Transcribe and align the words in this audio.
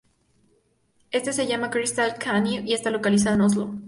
Este 1.11 1.31
se 1.31 1.45
llama 1.45 1.69
Crystal 1.69 2.15
Canyon 2.17 2.67
y 2.67 2.73
está 2.73 2.89
localizado 2.89 3.35
en 3.35 3.41
Oslo. 3.41 3.75